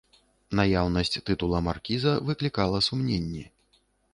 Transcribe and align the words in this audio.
Наяўнасць 0.59 1.13
тытула 1.27 1.59
маркіза 1.67 2.15
выклікала 2.31 2.83
сумненні. 2.89 3.45